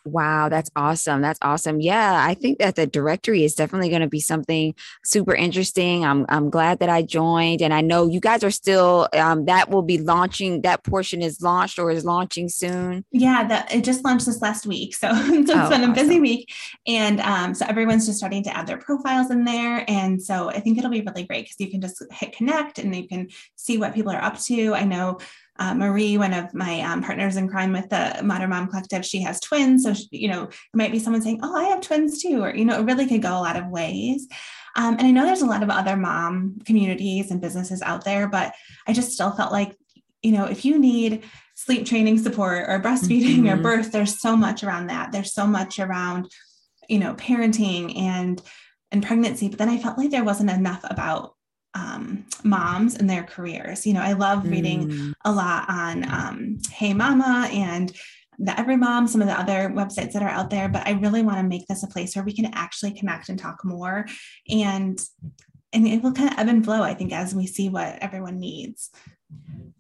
Wow, 0.05 0.49
that's 0.49 0.71
awesome. 0.75 1.23
That's 1.23 1.39
awesome. 1.43 1.81
Yeah, 1.81 2.25
I 2.27 2.35
think 2.35 2.59
that 2.59 2.75
the 2.75 2.89
directory 2.89 3.45
is 3.45 3.55
definitely 3.55 3.89
going 3.89 4.03
to 4.03 4.09
be 4.09 4.19
something 4.19 4.75
super 5.05 5.35
interesting. 5.35 6.05
I'm 6.05 6.27
I'm 6.29 6.51
glad 6.51 6.81
that 6.81 6.89
I 6.89 7.03
joined 7.03 7.63
and 7.63 7.73
I 7.73 7.83
know 7.83 8.09
you 8.09 8.19
guys 8.19 8.43
are 8.43 8.51
still 8.51 9.09
um 9.13 9.45
that 9.45 9.71
will 9.71 9.83
be 9.83 9.99
launching 9.99 10.63
that 10.63 10.83
portion 10.83 11.23
is 11.23 11.41
launched 11.41 11.79
or 11.79 11.91
is 11.91 12.05
launching 12.05 12.49
soon. 12.49 13.05
Yeah, 13.13 13.47
that 13.47 13.73
it 13.73 13.85
just 13.85 14.05
launched 14.05 14.27
this 14.27 14.43
last 14.43 14.67
week. 14.67 14.97
So, 14.97 15.15
so 15.15 15.35
it's 15.35 15.51
oh, 15.51 15.69
been 15.69 15.85
a 15.85 15.95
busy 15.95 16.19
week 16.19 16.53
and 16.87 17.21
um 17.21 17.55
so 17.55 17.65
everyone's 17.69 18.07
just 18.07 18.19
starting 18.19 18.43
to 18.45 18.57
add 18.57 18.67
their 18.67 18.79
profiles 18.79 19.31
in 19.31 19.45
there 19.45 19.85
and 19.89 20.21
so 20.21 20.51
I 20.51 20.59
think 20.59 20.79
it'll 20.79 20.91
be 20.91 21.03
really 21.03 21.25
great 21.25 21.47
cuz 21.47 21.57
you 21.61 21.71
can 21.71 21.81
just 21.81 22.03
hit 22.11 22.37
connect 22.37 22.81
and 22.81 22.95
you 22.95 23.07
can 23.07 23.29
see 23.55 23.79
what 23.79 23.95
people 23.95 24.11
are 24.11 24.23
up 24.23 24.41
to. 24.41 24.75
I 24.75 24.85
know 24.85 25.19
uh, 25.63 25.75
Marie, 25.75 26.19
one 26.19 26.35
of 26.35 26.53
my 26.53 26.81
um, 26.81 27.05
partners 27.05 27.37
in 27.37 27.49
crime 27.49 27.73
with 27.73 27.89
the 27.89 28.21
Modern 28.25 28.51
Mom 28.51 28.67
Collective, 28.67 29.05
she 29.07 29.23
has 29.23 29.39
twins. 29.39 29.85
So, 29.85 29.95
she, 29.95 30.09
you 30.11 30.27
know, 30.27 30.45
it 30.45 30.75
might 30.75 30.91
be 30.91 30.99
someone 30.99 31.23
saying, 31.23 31.39
Oh, 31.43 31.57
I 31.57 31.65
have 31.65 31.81
twins 31.81 32.21
too. 32.21 32.43
Or, 32.43 32.53
you 32.53 32.65
know, 32.65 32.81
it 32.81 32.85
really 32.85 33.07
could 33.07 33.23
go 33.23 33.39
a 33.39 33.39
lot 33.39 33.57
of 33.57 33.69
ways. 33.69 34.27
Um, 34.75 34.97
and 34.99 35.07
I 35.07 35.13
know 35.13 35.25
there's 35.25 35.43
a 35.43 35.47
lot 35.47 35.63
of 35.63 35.71
other 35.71 35.97
mom 35.97 36.59
communities 36.65 37.31
and 37.31 37.41
businesses 37.41 37.81
out 37.81 38.05
there, 38.05 38.27
but 38.27 38.55
I 38.89 38.93
just 38.93 39.13
still 39.13 39.31
felt 39.31 39.53
like, 39.53 39.77
you 40.23 40.33
know, 40.33 40.47
if 40.47 40.65
you 40.65 40.81
need 40.81 41.23
sleep 41.55 41.87
training 41.87 42.19
support 42.19 42.65
or 42.69 42.81
breastfeeding 42.81 43.43
mm-hmm. 43.43 43.51
or 43.51 43.57
birth, 43.59 43.93
there's 43.93 44.21
so 44.21 44.37
much 44.37 44.65
around 44.65 44.89
that. 44.89 45.13
There's 45.13 45.33
so 45.33 45.47
much 45.47 45.79
around, 45.79 46.29
you 46.89 46.99
know, 46.99 47.15
parenting 47.15 47.97
and 47.97 48.43
and 48.91 49.05
pregnancy. 49.05 49.49
But 49.49 49.59
then 49.59 49.69
I 49.69 49.79
felt 49.79 49.97
like 49.97 50.11
there 50.11 50.25
wasn't 50.25 50.51
enough 50.51 50.81
about 50.83 51.37
um, 51.75 52.27
moms 52.45 52.97
and 52.97 53.09
their 53.09 53.23
careers. 53.23 53.87
You 53.87 53.95
know, 53.95 54.03
I 54.03 54.13
love 54.13 54.49
reading 54.49 54.89
mm. 54.89 55.13
a 55.25 55.33
lot 55.33 55.69
on 55.69 56.05
um, 56.05 56.59
Hey 56.71 56.93
Mama 56.95 57.49
and 57.53 57.93
the 58.39 58.59
Every 58.59 58.77
Mom, 58.77 59.07
some 59.07 59.21
of 59.21 59.29
the 59.29 59.39
other 59.39 59.71
websites 59.71 60.13
that 60.13 60.23
are 60.23 60.29
out 60.29 60.51
there, 60.51 60.69
but 60.69 60.87
I 60.87 60.93
really 60.93 61.23
want 61.23 61.39
to 61.39 61.43
make 61.45 61.67
this 61.67 61.83
a 61.83 61.89
place 61.89 62.17
where 62.17 62.25
we 62.25 62.35
can 62.35 62.47
actually 62.55 62.93
connect 62.93 63.29
and 63.29 63.39
talk 63.39 63.65
more. 63.65 64.07
And 64.49 65.01
and 65.73 65.87
it 65.87 66.03
will 66.03 66.13
kind 66.13 66.31
of 66.31 66.39
ebb 66.39 66.49
and 66.49 66.65
flow, 66.65 66.83
I 66.83 66.93
think, 66.93 67.13
as 67.13 67.35
we 67.35 67.47
see 67.47 67.71
what 67.71 67.99
everyone 68.03 68.39
needs. 68.39 68.91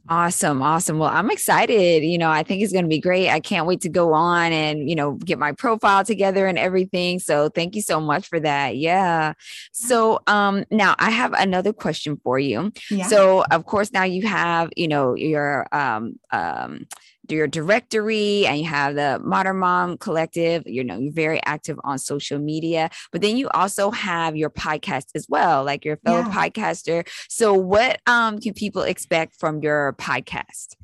Awesome. 0.08 0.62
Awesome. 0.62 0.98
Well, 0.98 1.10
I'm 1.10 1.30
excited. 1.30 2.02
You 2.02 2.18
know, 2.18 2.28
I 2.28 2.42
think 2.42 2.60
it's 2.62 2.72
going 2.72 2.84
to 2.84 2.88
be 2.88 2.98
great. 2.98 3.28
I 3.28 3.38
can't 3.38 3.66
wait 3.66 3.80
to 3.82 3.88
go 3.88 4.12
on 4.12 4.52
and, 4.52 4.90
you 4.90 4.96
know, 4.96 5.12
get 5.12 5.38
my 5.38 5.52
profile 5.52 6.04
together 6.04 6.46
and 6.48 6.58
everything. 6.58 7.20
So 7.20 7.48
thank 7.48 7.76
you 7.76 7.82
so 7.82 8.00
much 8.00 8.26
for 8.26 8.40
that. 8.40 8.76
Yeah. 8.76 9.34
So, 9.70 10.20
um, 10.26 10.64
now 10.72 10.96
I 10.98 11.10
have 11.10 11.32
another 11.34 11.72
question 11.72 12.20
for 12.24 12.38
you. 12.38 12.72
Yeah. 12.90 13.06
So, 13.06 13.44
of 13.52 13.64
course, 13.64 13.92
now 13.92 14.02
you 14.02 14.26
have, 14.26 14.70
you 14.76 14.88
know, 14.88 15.14
your, 15.14 15.68
um, 15.72 16.18
um, 16.32 16.86
your 17.32 17.46
directory 17.46 18.46
and 18.46 18.58
you 18.58 18.66
have 18.66 18.94
the 18.94 19.20
Modern 19.22 19.58
Mom 19.58 19.98
Collective. 19.98 20.62
You 20.66 20.84
know, 20.84 20.98
you're 20.98 21.12
very 21.12 21.40
active 21.44 21.78
on 21.84 21.98
social 21.98 22.38
media, 22.38 22.90
but 23.10 23.20
then 23.20 23.36
you 23.36 23.48
also 23.50 23.90
have 23.90 24.36
your 24.36 24.50
podcast 24.50 25.06
as 25.14 25.26
well, 25.28 25.64
like 25.64 25.84
your 25.84 25.96
fellow 25.98 26.20
yeah. 26.20 26.30
podcaster. 26.30 27.08
So, 27.28 27.54
what 27.54 28.00
um, 28.06 28.38
can 28.38 28.54
people 28.54 28.82
expect 28.82 29.34
from 29.38 29.60
your 29.62 29.94
podcast? 29.94 30.76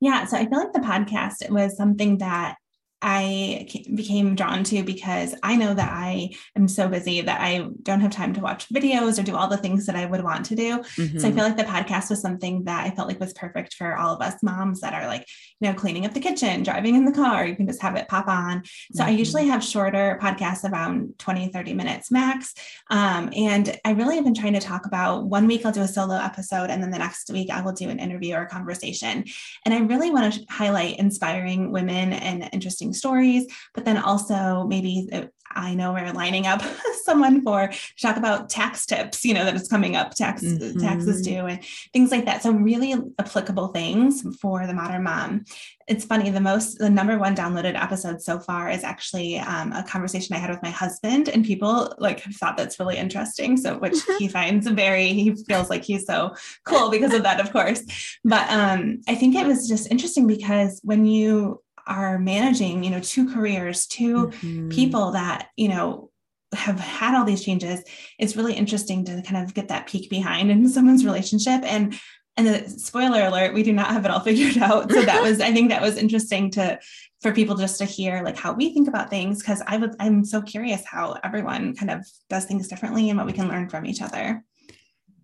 Yeah, 0.00 0.26
so 0.26 0.36
I 0.36 0.46
feel 0.46 0.58
like 0.58 0.72
the 0.72 0.80
podcast 0.80 1.50
was 1.50 1.76
something 1.76 2.18
that 2.18 2.56
I 3.00 3.68
became 3.94 4.34
drawn 4.34 4.64
to 4.64 4.82
because 4.82 5.34
I 5.42 5.54
know 5.54 5.72
that 5.72 5.92
I 5.92 6.30
am 6.56 6.66
so 6.66 6.88
busy 6.88 7.20
that 7.20 7.40
I 7.40 7.68
don't 7.82 8.00
have 8.00 8.10
time 8.10 8.34
to 8.34 8.40
watch 8.40 8.68
videos 8.70 9.20
or 9.20 9.22
do 9.22 9.36
all 9.36 9.46
the 9.46 9.56
things 9.56 9.86
that 9.86 9.94
I 9.94 10.04
would 10.04 10.24
want 10.24 10.46
to 10.46 10.56
do. 10.56 10.78
Mm-hmm. 10.78 11.18
So 11.18 11.26
I 11.26 11.30
mm-hmm. 11.30 11.38
feel 11.38 11.46
like 11.46 11.56
the 11.56 11.62
podcast 11.62 12.10
was 12.10 12.20
something 12.20 12.64
that 12.64 12.84
I 12.84 12.90
felt 12.90 13.06
like 13.06 13.20
was 13.20 13.32
perfect 13.34 13.74
for 13.74 13.96
all 13.96 14.14
of 14.14 14.20
us 14.20 14.42
moms 14.42 14.80
that 14.80 14.94
are 14.94 15.06
like, 15.06 15.24
you 15.60 15.68
know, 15.68 15.74
cleaning 15.74 16.06
up 16.06 16.12
the 16.12 16.20
kitchen, 16.20 16.64
driving 16.64 16.96
in 16.96 17.04
the 17.04 17.12
car, 17.12 17.46
you 17.46 17.54
can 17.54 17.68
just 17.68 17.82
have 17.82 17.96
it 17.96 18.08
pop 18.08 18.26
on. 18.26 18.64
So 18.92 19.02
mm-hmm. 19.02 19.10
I 19.10 19.10
usually 19.10 19.46
have 19.46 19.62
shorter 19.62 20.18
podcasts 20.20 20.68
around 20.68 21.18
20, 21.18 21.48
30 21.48 21.74
minutes 21.74 22.10
max. 22.10 22.52
Um, 22.90 23.30
and 23.36 23.78
I 23.84 23.92
really 23.92 24.16
have 24.16 24.24
been 24.24 24.34
trying 24.34 24.54
to 24.54 24.60
talk 24.60 24.86
about 24.86 25.26
one 25.26 25.46
week 25.46 25.64
I'll 25.64 25.72
do 25.72 25.82
a 25.82 25.88
solo 25.88 26.16
episode 26.16 26.70
and 26.70 26.82
then 26.82 26.90
the 26.90 26.98
next 26.98 27.30
week 27.30 27.50
I 27.50 27.60
will 27.60 27.72
do 27.72 27.90
an 27.90 28.00
interview 28.00 28.34
or 28.34 28.42
a 28.42 28.48
conversation. 28.48 29.24
And 29.64 29.72
I 29.72 29.78
really 29.80 30.10
want 30.10 30.34
to 30.34 30.44
highlight 30.50 30.98
inspiring 30.98 31.70
women 31.70 32.12
and 32.12 32.48
interesting 32.52 32.87
stories, 32.92 33.46
but 33.74 33.84
then 33.84 33.96
also 33.98 34.64
maybe 34.68 35.08
I 35.50 35.74
know 35.74 35.92
we're 35.92 36.12
lining 36.12 36.46
up 36.46 36.62
someone 37.04 37.42
for 37.42 37.68
to 37.68 38.02
talk 38.02 38.16
about 38.16 38.50
tax 38.50 38.86
tips, 38.86 39.24
you 39.24 39.34
know, 39.34 39.44
that 39.44 39.54
is 39.54 39.68
coming 39.68 39.96
up, 39.96 40.14
tax 40.14 40.42
mm-hmm. 40.42 40.78
taxes 40.78 41.22
due 41.22 41.46
and 41.46 41.64
things 41.92 42.10
like 42.10 42.26
that. 42.26 42.42
So 42.42 42.52
really 42.52 42.94
applicable 43.18 43.68
things 43.68 44.22
for 44.40 44.66
the 44.66 44.74
modern 44.74 45.04
mom. 45.04 45.44
It's 45.86 46.04
funny, 46.04 46.30
the 46.30 46.40
most 46.40 46.78
the 46.78 46.90
number 46.90 47.18
one 47.18 47.34
downloaded 47.34 47.80
episode 47.80 48.20
so 48.20 48.38
far 48.38 48.70
is 48.70 48.84
actually 48.84 49.38
um, 49.38 49.72
a 49.72 49.82
conversation 49.82 50.36
I 50.36 50.38
had 50.38 50.50
with 50.50 50.62
my 50.62 50.70
husband, 50.70 51.30
and 51.30 51.46
people 51.46 51.94
like 51.98 52.20
have 52.20 52.34
thought 52.34 52.58
that's 52.58 52.78
really 52.78 52.98
interesting. 52.98 53.56
So 53.56 53.78
which 53.78 53.96
he 54.18 54.28
finds 54.28 54.68
very, 54.68 55.14
he 55.14 55.34
feels 55.48 55.70
like 55.70 55.84
he's 55.84 56.04
so 56.04 56.34
cool 56.66 56.90
because 56.90 57.14
of 57.14 57.22
that, 57.22 57.40
of 57.40 57.52
course. 57.52 57.82
But 58.22 58.50
um, 58.50 59.00
I 59.08 59.14
think 59.14 59.34
it 59.34 59.46
was 59.46 59.66
just 59.66 59.90
interesting 59.90 60.26
because 60.26 60.80
when 60.84 61.06
you 61.06 61.62
are 61.88 62.18
managing, 62.18 62.84
you 62.84 62.90
know, 62.90 63.00
two 63.00 63.32
careers, 63.32 63.86
2 63.86 64.28
mm-hmm. 64.28 64.68
people 64.68 65.12
that, 65.12 65.48
you 65.56 65.68
know, 65.68 66.10
have 66.54 66.78
had 66.78 67.14
all 67.14 67.24
these 67.24 67.44
changes, 67.44 67.82
it's 68.18 68.36
really 68.36 68.54
interesting 68.54 69.04
to 69.04 69.22
kind 69.22 69.44
of 69.44 69.54
get 69.54 69.68
that 69.68 69.86
peek 69.86 70.08
behind 70.08 70.50
in 70.50 70.68
someone's 70.76 71.04
relationship. 71.04 71.62
And 71.64 71.98
And 72.36 72.46
the 72.46 72.68
spoiler 72.70 73.22
alert, 73.26 73.52
we 73.52 73.64
do 73.64 73.72
not 73.72 73.88
have 73.88 74.04
it 74.04 74.10
all 74.10 74.20
figured 74.28 74.58
out. 74.58 74.90
So 74.92 75.02
that 75.02 75.22
was, 75.22 75.40
I 75.40 75.52
think 75.52 75.70
that 75.70 75.82
was 75.82 75.96
interesting 75.96 76.50
to 76.52 76.78
for 77.20 77.32
people 77.32 77.56
just 77.56 77.78
to 77.78 77.84
hear 77.84 78.22
like 78.22 78.36
how 78.36 78.52
we 78.52 78.72
think 78.72 78.88
about 78.88 79.10
things 79.10 79.40
because 79.40 79.62
I 79.66 79.76
would 79.76 79.94
I'm 79.98 80.24
so 80.24 80.40
curious 80.40 80.84
how 80.84 81.16
everyone 81.24 81.74
kind 81.74 81.90
of 81.90 82.06
does 82.30 82.44
things 82.44 82.68
differently 82.68 83.10
and 83.10 83.18
what 83.18 83.26
we 83.26 83.32
can 83.32 83.48
learn 83.48 83.68
from 83.68 83.86
each 83.86 84.02
other. 84.02 84.44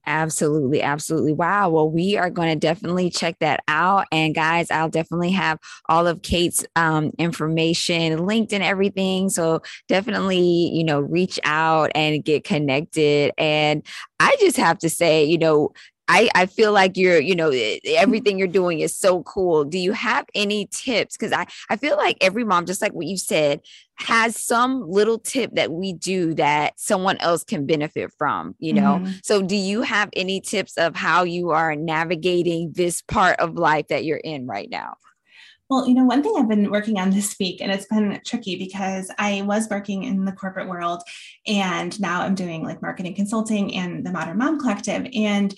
Absolutely, 0.07 0.83
absolutely. 0.83 1.33
Wow. 1.33 1.71
Well, 1.71 1.91
we 1.91 2.17
are 2.19 2.29
going 2.29 2.49
to 2.51 2.57
definitely 2.57 3.09
check 3.09 3.39
that 3.41 3.63
out. 3.69 4.05
And 4.13 4.35
guys, 4.35 4.71
I'll 4.71 4.91
definitely 4.91 5.31
have 5.31 5.59
all 5.89 6.07
of 6.07 6.21
Kate's 6.21 6.65
um, 6.77 7.11
information 7.19 8.27
linked 8.27 8.53
and 8.53 8.63
everything. 8.63 9.31
So 9.31 9.63
definitely, 9.89 10.71
you 10.73 10.85
know, 10.85 11.01
reach 11.01 11.41
out 11.45 11.91
and 11.95 12.23
get 12.23 12.45
connected. 12.45 13.33
And 13.39 13.83
I 14.21 14.37
just 14.41 14.59
have 14.59 14.79
to 14.81 14.91
say, 14.91 15.25
you 15.25 15.39
know, 15.39 15.73
I, 16.07 16.29
I 16.35 16.47
feel 16.47 16.73
like 16.73 16.97
you're, 16.97 17.21
you 17.21 17.35
know, 17.35 17.51
everything 17.87 18.39
you're 18.39 18.47
doing 18.47 18.81
is 18.81 18.97
so 18.97 19.23
cool. 19.23 19.65
Do 19.65 19.79
you 19.79 19.93
have 19.93 20.27
any 20.35 20.67
tips? 20.67 21.17
Because 21.17 21.33
I, 21.33 21.47
I 21.71 21.77
feel 21.77 21.97
like 21.97 22.19
every 22.21 22.45
mom, 22.45 22.67
just 22.67 22.83
like 22.83 22.93
what 22.93 23.07
you 23.07 23.17
said, 23.17 23.61
has 23.97 24.37
some 24.37 24.89
little 24.89 25.19
tip 25.19 25.53
that 25.55 25.73
we 25.73 25.93
do 25.95 26.35
that 26.35 26.79
someone 26.79 27.17
else 27.19 27.43
can 27.45 27.65
benefit 27.65 28.13
from, 28.19 28.55
you 28.59 28.73
know? 28.73 28.99
Mm-hmm. 28.99 29.13
So, 29.23 29.41
do 29.41 29.57
you 29.57 29.83
have 29.83 30.11
any 30.15 30.41
tips 30.41 30.77
of 30.77 30.95
how 30.95 31.23
you 31.23 31.51
are 31.51 31.75
navigating 31.75 32.73
this 32.73 33.01
part 33.03 33.39
of 33.41 33.55
life 33.55 33.89
that 33.89 34.05
you're 34.05 34.19
in 34.19 34.47
right 34.47 34.69
now? 34.69 34.97
Well, 35.71 35.89
you 35.89 35.95
know, 35.95 36.05
one 36.05 36.23
thing 36.23 36.35
I've 36.37 36.49
been 36.49 36.71
working 36.71 36.99
on 36.99 37.11
this 37.11 37.35
week, 37.41 37.63
and 37.63 37.73
it's 37.73 37.87
been 37.87 38.21
tricky 38.27 38.57
because 38.57 39.11
I 39.19 39.43
was 39.43 39.69
working 39.71 40.05
in 40.05 40.27
the 40.27 40.33
corporate 40.33 40.69
world 40.69 41.03
and 41.47 41.99
now 41.99 42.21
I'm 42.21 42.35
doing 42.35 42.63
like 42.63 42.83
marketing 42.83 43.15
consulting 43.15 43.75
and 43.75 44.05
the 44.05 44.13
Modern 44.13 44.37
Mom 44.37 44.61
Collective. 44.61 45.07
And 45.15 45.55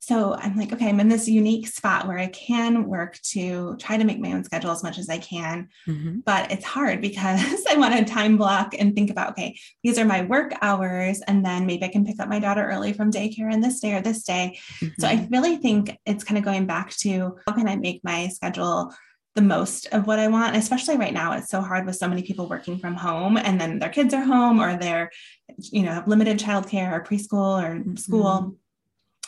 so 0.00 0.34
I'm 0.34 0.56
like, 0.56 0.72
okay, 0.72 0.88
I'm 0.88 1.00
in 1.00 1.08
this 1.08 1.28
unique 1.28 1.66
spot 1.66 2.06
where 2.06 2.18
I 2.18 2.28
can 2.28 2.86
work 2.86 3.18
to 3.32 3.76
try 3.78 3.96
to 3.96 4.04
make 4.04 4.20
my 4.20 4.32
own 4.32 4.44
schedule 4.44 4.70
as 4.70 4.82
much 4.82 4.96
as 4.96 5.08
I 5.08 5.18
can. 5.18 5.68
Mm-hmm. 5.86 6.20
But 6.20 6.52
it's 6.52 6.64
hard 6.64 7.00
because 7.08 7.64
I 7.68 7.76
want 7.76 7.94
to 7.94 8.04
time 8.04 8.36
block 8.36 8.74
and 8.78 8.94
think 8.94 9.10
about, 9.10 9.32
okay, 9.32 9.58
these 9.82 9.98
are 9.98 10.04
my 10.04 10.22
work 10.22 10.52
hours. 10.62 11.20
And 11.26 11.44
then 11.44 11.66
maybe 11.66 11.84
I 11.84 11.88
can 11.88 12.06
pick 12.06 12.20
up 12.20 12.28
my 12.28 12.38
daughter 12.38 12.64
early 12.64 12.92
from 12.92 13.10
daycare 13.10 13.52
on 13.52 13.60
this 13.60 13.80
day 13.80 13.94
or 13.94 14.00
this 14.00 14.22
day. 14.22 14.58
Mm-hmm. 14.80 15.00
So 15.00 15.08
I 15.08 15.16
mm-hmm. 15.16 15.32
really 15.32 15.56
think 15.56 15.96
it's 16.06 16.24
kind 16.24 16.38
of 16.38 16.44
going 16.44 16.66
back 16.66 16.90
to 16.98 17.36
how 17.46 17.52
can 17.52 17.68
I 17.68 17.76
make 17.76 18.02
my 18.04 18.28
schedule 18.28 18.94
the 19.34 19.42
most 19.42 19.86
of 19.92 20.06
what 20.06 20.18
I 20.18 20.28
want, 20.28 20.56
especially 20.56 20.96
right 20.96 21.12
now. 21.12 21.32
It's 21.32 21.50
so 21.50 21.60
hard 21.60 21.86
with 21.86 21.96
so 21.96 22.08
many 22.08 22.22
people 22.22 22.48
working 22.48 22.78
from 22.78 22.94
home 22.94 23.36
and 23.36 23.60
then 23.60 23.78
their 23.78 23.90
kids 23.90 24.14
are 24.14 24.24
home 24.24 24.60
or 24.60 24.76
they're, 24.76 25.10
you 25.58 25.82
know, 25.82 25.92
have 25.92 26.08
limited 26.08 26.38
childcare 26.38 26.92
or 26.92 27.04
preschool 27.04 27.62
or 27.62 27.96
school. 27.96 28.24
Mm-hmm 28.24 28.48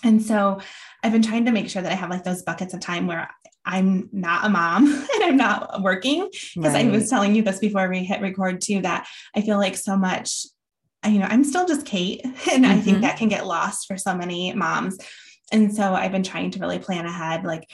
and 0.02 0.22
so 0.22 0.60
I've 1.02 1.12
been 1.12 1.22
trying 1.22 1.46
to 1.46 1.52
make 1.52 1.68
sure 1.68 1.82
that 1.82 1.92
I 1.92 1.94
have 1.94 2.10
like 2.10 2.24
those 2.24 2.42
buckets 2.42 2.74
of 2.74 2.80
time 2.80 3.06
where 3.06 3.28
I'm 3.64 4.08
not 4.12 4.46
a 4.46 4.48
mom 4.48 4.86
and 5.14 5.24
I'm 5.24 5.36
not 5.36 5.82
working. 5.82 6.28
Because 6.54 6.74
right. 6.74 6.86
I 6.86 6.90
was 6.90 7.08
telling 7.08 7.34
you 7.34 7.42
this 7.42 7.58
before 7.58 7.88
we 7.88 8.04
hit 8.04 8.20
record 8.20 8.60
too, 8.60 8.80
that 8.82 9.06
I 9.34 9.42
feel 9.42 9.58
like 9.58 9.76
so 9.76 9.96
much, 9.96 10.46
you 11.06 11.18
know, 11.18 11.26
I'm 11.28 11.44
still 11.44 11.66
just 11.66 11.86
Kate. 11.86 12.22
And 12.24 12.34
mm-hmm. 12.34 12.64
I 12.64 12.80
think 12.80 12.96
mm-hmm. 12.96 13.00
that 13.02 13.18
can 13.18 13.28
get 13.28 13.46
lost 13.46 13.86
for 13.86 13.96
so 13.96 14.14
many 14.14 14.52
moms. 14.52 14.98
And 15.52 15.74
so 15.74 15.94
I've 15.94 16.12
been 16.12 16.22
trying 16.22 16.52
to 16.52 16.60
really 16.60 16.78
plan 16.78 17.06
ahead, 17.06 17.44
like 17.44 17.68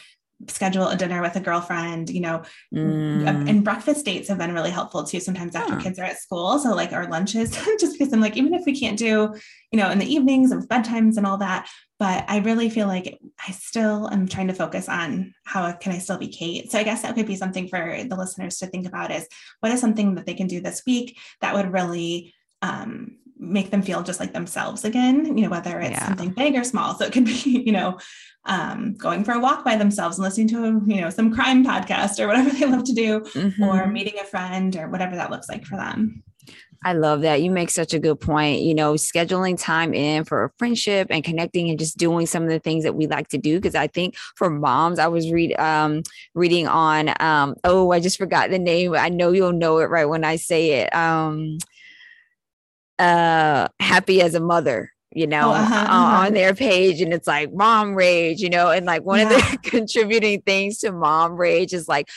schedule 0.48 0.88
a 0.88 0.96
dinner 0.96 1.22
with 1.22 1.36
a 1.36 1.40
girlfriend, 1.40 2.10
you 2.10 2.20
know, 2.20 2.42
mm. 2.74 3.48
and 3.48 3.64
breakfast 3.64 4.04
dates 4.04 4.28
have 4.28 4.38
been 4.38 4.52
really 4.52 4.70
helpful 4.70 5.04
too. 5.04 5.18
Sometimes 5.18 5.54
after 5.54 5.74
yeah. 5.74 5.80
kids 5.80 5.98
are 5.98 6.04
at 6.04 6.18
school. 6.18 6.58
So 6.58 6.74
like 6.74 6.92
our 6.92 7.08
lunches, 7.08 7.50
just 7.80 7.98
because 7.98 8.12
I'm 8.12 8.20
like, 8.20 8.36
even 8.36 8.52
if 8.52 8.64
we 8.66 8.78
can't 8.78 8.98
do, 8.98 9.34
you 9.72 9.78
know, 9.78 9.90
in 9.90 9.98
the 9.98 10.12
evenings 10.12 10.52
and 10.52 10.68
bedtimes 10.68 11.16
and 11.16 11.26
all 11.26 11.38
that, 11.38 11.68
but 11.98 12.24
I 12.28 12.38
really 12.38 12.68
feel 12.68 12.86
like 12.86 13.18
I 13.46 13.52
still 13.52 14.08
am 14.10 14.28
trying 14.28 14.48
to 14.48 14.54
focus 14.54 14.88
on 14.88 15.34
how 15.44 15.72
can 15.72 15.92
I 15.92 15.98
still 15.98 16.18
be 16.18 16.28
Kate. 16.28 16.70
So 16.70 16.78
I 16.78 16.82
guess 16.82 17.02
that 17.02 17.14
could 17.14 17.26
be 17.26 17.36
something 17.36 17.68
for 17.68 18.04
the 18.04 18.16
listeners 18.16 18.58
to 18.58 18.66
think 18.66 18.86
about 18.86 19.10
is 19.10 19.26
what 19.60 19.72
is 19.72 19.80
something 19.80 20.14
that 20.14 20.26
they 20.26 20.34
can 20.34 20.46
do 20.46 20.60
this 20.60 20.82
week 20.86 21.18
that 21.40 21.54
would 21.54 21.72
really 21.72 22.34
um, 22.60 23.16
make 23.38 23.70
them 23.70 23.82
feel 23.82 24.02
just 24.02 24.20
like 24.20 24.32
themselves 24.32 24.84
again, 24.84 25.36
you 25.36 25.44
know, 25.44 25.50
whether 25.50 25.80
it's 25.80 25.92
yeah. 25.92 26.06
something 26.06 26.30
big 26.30 26.54
or 26.54 26.64
small. 26.64 26.94
So 26.94 27.06
it 27.06 27.12
could 27.12 27.24
be, 27.24 27.32
you 27.66 27.72
know, 27.72 27.98
um, 28.44 28.94
going 28.94 29.24
for 29.24 29.32
a 29.32 29.40
walk 29.40 29.64
by 29.64 29.76
themselves 29.76 30.18
and 30.18 30.24
listening 30.24 30.48
to, 30.48 30.64
a, 30.64 30.68
you 30.86 31.00
know, 31.00 31.10
some 31.10 31.34
crime 31.34 31.64
podcast 31.64 32.20
or 32.20 32.26
whatever 32.26 32.50
they 32.50 32.66
love 32.66 32.84
to 32.84 32.94
do, 32.94 33.20
mm-hmm. 33.20 33.62
or 33.62 33.86
meeting 33.86 34.18
a 34.20 34.24
friend 34.24 34.76
or 34.76 34.88
whatever 34.88 35.16
that 35.16 35.30
looks 35.30 35.48
like 35.48 35.64
for 35.64 35.76
them. 35.76 36.22
I 36.84 36.92
love 36.92 37.22
that. 37.22 37.42
You 37.42 37.50
make 37.50 37.70
such 37.70 37.94
a 37.94 37.98
good 37.98 38.20
point. 38.20 38.62
You 38.62 38.74
know, 38.74 38.94
scheduling 38.94 39.60
time 39.60 39.94
in 39.94 40.24
for 40.24 40.44
a 40.44 40.50
friendship 40.58 41.08
and 41.10 41.24
connecting 41.24 41.68
and 41.68 41.78
just 41.78 41.96
doing 41.96 42.26
some 42.26 42.42
of 42.44 42.48
the 42.48 42.60
things 42.60 42.84
that 42.84 42.94
we 42.94 43.06
like 43.06 43.28
to 43.28 43.38
do. 43.38 43.60
Cause 43.60 43.74
I 43.74 43.86
think 43.88 44.16
for 44.36 44.50
moms, 44.50 44.98
I 44.98 45.08
was 45.08 45.30
read 45.32 45.58
um 45.58 46.02
reading 46.34 46.68
on 46.68 47.12
um, 47.20 47.54
oh, 47.64 47.90
I 47.92 48.00
just 48.00 48.18
forgot 48.18 48.50
the 48.50 48.58
name. 48.58 48.94
I 48.94 49.08
know 49.08 49.32
you'll 49.32 49.52
know 49.52 49.78
it 49.78 49.90
right 49.90 50.04
when 50.06 50.24
I 50.24 50.36
say 50.36 50.80
it. 50.82 50.94
Um 50.94 51.58
uh 52.98 53.68
happy 53.80 54.22
as 54.22 54.34
a 54.34 54.40
mother 54.40 54.90
you 55.16 55.26
know, 55.26 55.48
oh, 55.48 55.54
uh-huh, 55.54 55.74
uh-huh. 55.74 56.26
on 56.26 56.34
their 56.34 56.54
page. 56.54 57.00
And 57.00 57.10
it's 57.14 57.26
like 57.26 57.50
mom 57.50 57.94
rage, 57.94 58.40
you 58.40 58.50
know, 58.50 58.70
and 58.70 58.84
like 58.84 59.02
one 59.02 59.20
yeah. 59.20 59.30
of 59.30 59.30
the 59.30 59.58
contributing 59.62 60.42
things 60.42 60.78
to 60.78 60.92
mom 60.92 61.36
rage 61.36 61.72
is 61.72 61.88
like 61.88 62.10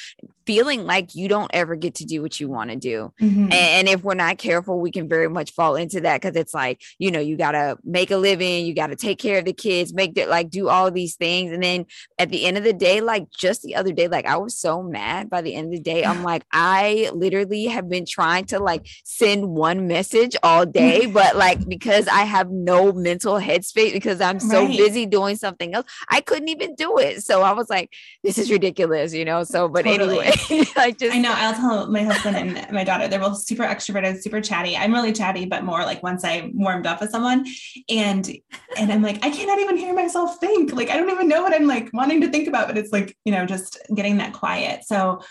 feeling 0.49 0.83
like 0.83 1.13
you 1.13 1.27
don't 1.27 1.51
ever 1.53 1.75
get 1.75 1.93
to 1.93 2.05
do 2.05 2.23
what 2.23 2.39
you 2.39 2.49
want 2.49 2.71
to 2.71 2.75
do. 2.75 3.13
Mm-hmm. 3.21 3.53
And 3.53 3.87
if 3.87 4.03
we're 4.03 4.15
not 4.15 4.39
careful, 4.39 4.79
we 4.79 4.89
can 4.89 5.07
very 5.07 5.29
much 5.29 5.51
fall 5.51 5.75
into 5.75 6.01
that 6.01 6.19
because 6.19 6.35
it's 6.35 6.55
like, 6.55 6.81
you 6.97 7.11
know, 7.11 7.19
you 7.19 7.37
got 7.37 7.51
to 7.51 7.77
make 7.83 8.09
a 8.09 8.17
living, 8.17 8.65
you 8.65 8.73
got 8.73 8.87
to 8.87 8.95
take 8.95 9.19
care 9.19 9.37
of 9.37 9.45
the 9.45 9.53
kids, 9.53 9.93
make 9.93 10.17
it 10.17 10.27
like 10.27 10.49
do 10.49 10.67
all 10.67 10.89
these 10.89 11.15
things. 11.17 11.51
And 11.51 11.61
then 11.61 11.85
at 12.17 12.29
the 12.29 12.45
end 12.45 12.57
of 12.57 12.63
the 12.63 12.73
day, 12.73 12.99
like 12.99 13.29
just 13.29 13.61
the 13.61 13.75
other 13.75 13.93
day, 13.93 14.07
like 14.07 14.25
I 14.25 14.37
was 14.37 14.57
so 14.57 14.81
mad 14.81 15.29
by 15.29 15.41
the 15.41 15.53
end 15.53 15.67
of 15.67 15.71
the 15.73 15.83
day. 15.83 16.03
I'm 16.03 16.23
like, 16.29 16.43
I 16.51 17.11
literally 17.13 17.65
have 17.65 17.87
been 17.87 18.07
trying 18.07 18.45
to 18.45 18.57
like 18.57 18.87
send 19.03 19.47
one 19.47 19.87
message 19.87 20.35
all 20.41 20.65
day, 20.65 21.05
but 21.11 21.35
like 21.35 21.63
because 21.69 22.07
I 22.07 22.23
have 22.23 22.49
no 22.49 22.88
mental 22.93 23.35
headspace 23.35 23.93
because 23.93 24.21
I'm 24.21 24.39
so 24.39 24.65
right. 24.65 24.77
busy 24.77 25.05
doing 25.05 25.35
something 25.35 25.73
else, 25.73 25.85
I 26.09 26.21
couldn't 26.21 26.49
even 26.49 26.75
do 26.75 26.97
it. 26.97 27.23
So 27.23 27.41
I 27.41 27.51
was 27.51 27.69
like, 27.69 27.91
this 28.23 28.37
is 28.37 28.51
ridiculous, 28.51 29.13
you 29.13 29.25
know? 29.25 29.43
So, 29.43 29.67
but 29.67 29.85
totally. 29.85 30.19
anyway. 30.19 30.65
like 30.75 30.97
just 30.97 31.15
I 31.15 31.19
know 31.19 31.33
I'll 31.35 31.53
tell 31.53 31.87
my 31.87 32.03
husband 32.03 32.35
and 32.35 32.71
my 32.71 32.83
daughter, 32.83 33.07
they're 33.07 33.19
both 33.19 33.41
super 33.41 33.63
extroverted, 33.63 34.21
super 34.21 34.41
chatty. 34.41 34.75
I'm 34.75 34.93
really 34.93 35.13
chatty, 35.13 35.45
but 35.45 35.63
more 35.63 35.83
like 35.83 36.03
once 36.03 36.23
I 36.23 36.51
warmed 36.53 36.87
up 36.87 37.01
with 37.01 37.11
someone 37.11 37.45
and 37.89 38.29
and 38.77 38.91
I'm 38.91 39.01
like, 39.01 39.23
I 39.23 39.29
cannot 39.29 39.59
even 39.59 39.77
hear 39.77 39.93
myself 39.93 40.39
think. 40.39 40.73
Like 40.73 40.89
I 40.89 40.97
don't 40.97 41.09
even 41.09 41.27
know 41.27 41.41
what 41.41 41.53
I'm 41.53 41.67
like 41.67 41.89
wanting 41.93 42.21
to 42.21 42.29
think 42.29 42.47
about, 42.47 42.67
but 42.67 42.77
it's 42.77 42.91
like, 42.91 43.15
you 43.25 43.31
know, 43.31 43.45
just 43.45 43.79
getting 43.95 44.17
that 44.17 44.33
quiet. 44.33 44.83
So 44.85 45.21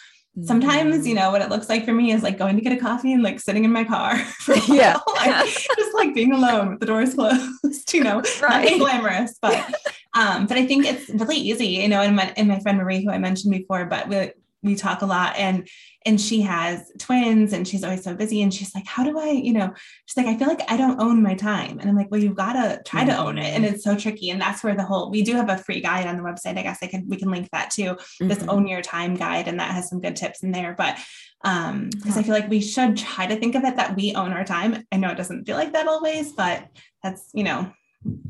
sometimes 0.45 1.07
you 1.07 1.14
mm. 1.14 1.18
know 1.18 1.30
what 1.30 1.42
it 1.42 1.49
looks 1.49 1.68
like 1.68 1.85
for 1.85 1.92
me 1.92 2.12
is 2.12 2.23
like 2.23 2.38
going 2.38 2.57
to 2.57 2.62
get 2.62 2.73
a 2.73 2.76
coffee 2.76 3.12
and 3.12 3.23
like 3.23 3.40
sitting 3.40 3.64
in 3.64 3.73
my 3.73 3.85
car 3.85 4.14
yeah 4.68 4.99
like, 5.16 5.47
just 5.76 5.95
like 5.95 6.14
being 6.14 6.33
alone 6.33 6.71
with 6.71 6.80
the 6.80 6.87
doors 6.87 7.14
closed 7.14 7.92
you 7.92 8.02
know 8.02 8.23
right. 8.42 8.62
nothing 8.62 8.78
glamorous 8.78 9.38
but 9.40 9.75
um 10.14 10.47
but 10.47 10.57
i 10.57 10.66
think 10.66 10.87
it's 10.87 11.09
really 11.11 11.37
easy 11.37 11.66
you 11.66 11.88
know 11.88 12.00
and 12.00 12.16
my, 12.16 12.33
and 12.37 12.49
my 12.49 12.61
friend 12.61 12.78
marie 12.78 13.04
who 13.04 13.11
i 13.11 13.18
mentioned 13.18 13.52
before 13.52 13.85
but 13.87 14.09
we, 14.09 14.30
we 14.62 14.75
talk 14.75 15.02
a 15.02 15.07
lot 15.07 15.37
and 15.37 15.68
and 16.09 16.19
she 16.19 16.41
has 16.41 16.91
twins 16.99 17.53
and 17.53 17.69
she's 17.69 17.85
always 17.85 18.03
so 18.03 18.15
busy. 18.15 18.41
And 18.41 18.53
she's 18.53 18.75
like 18.75 18.87
how 18.87 19.05
do 19.05 19.19
i 19.19 19.29
you 19.29 19.53
know 19.53 19.73
she's 20.07 20.17
like 20.17 20.27
i 20.27 20.37
feel 20.37 20.49
like 20.49 20.62
i 20.71 20.77
don't 20.77 21.00
own 21.00 21.23
my 21.23 21.35
time. 21.35 21.79
And 21.79 21.88
i'm 21.88 21.97
like 21.97 22.11
well 22.11 22.21
you've 22.21 22.35
got 22.35 22.55
to 22.55 22.83
try 22.85 23.03
mm-hmm. 23.03 23.11
to 23.11 23.19
own 23.19 23.38
it. 23.38 23.55
And 23.55 23.65
it's 23.65 23.85
so 23.85 23.95
tricky. 23.95 24.31
And 24.31 24.41
that's 24.41 24.65
where 24.65 24.75
the 24.75 24.85
whole 24.85 25.11
we 25.11 25.23
do 25.23 25.35
have 25.35 25.50
a 25.50 25.59
free 25.59 25.81
guide 25.81 26.07
on 26.07 26.17
the 26.17 26.23
website. 26.23 26.59
I 26.59 26.62
guess 26.62 26.79
i 26.83 26.87
can 26.87 27.07
we 27.09 27.17
can 27.17 27.31
link 27.31 27.49
that 27.53 27.71
too 27.71 27.95
mm-hmm. 27.95 28.29
this 28.29 28.43
own 28.45 28.67
your 28.67 28.83
time 28.83 29.15
guide. 29.15 29.49
And 29.49 29.61
that 29.61 29.73
has 29.73 29.88
some 29.88 30.00
good 30.00 30.17
tips 30.17 30.43
in 30.43 30.50
there. 30.50 30.75
But 30.77 30.99
um 31.45 31.91
because 31.91 32.17
i 32.17 32.23
feel 32.23 32.35
like 32.35 32.50
we 32.50 32.61
should 32.61 32.97
try 32.97 33.25
to 33.25 33.37
think 33.37 33.55
of 33.55 33.62
it 33.62 33.77
that 33.77 33.95
we 33.95 34.15
own 34.15 34.33
our 34.33 34.45
time. 34.45 34.85
I 34.91 34.97
know 34.97 35.11
it 35.11 35.17
doesn't 35.17 35.45
feel 35.45 35.57
like 35.57 35.73
that 35.75 35.87
always 35.87 36.33
but 36.33 36.67
that's 37.03 37.29
you 37.35 37.45
know 37.45 37.71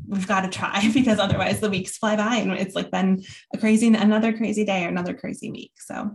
we've 0.07 0.27
got 0.27 0.41
to 0.41 0.49
try 0.49 0.89
because 0.93 1.19
otherwise 1.19 1.59
the 1.59 1.69
weeks 1.69 1.97
fly 1.97 2.15
by 2.15 2.35
and 2.37 2.51
it's 2.51 2.75
like 2.75 2.91
been 2.91 3.23
a 3.53 3.57
crazy 3.57 3.87
another 3.87 4.33
crazy 4.33 4.65
day 4.65 4.83
or 4.83 4.89
another 4.89 5.13
crazy 5.13 5.49
week. 5.49 5.71
So 5.77 6.11